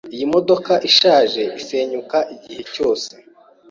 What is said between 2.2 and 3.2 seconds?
igihe cyose.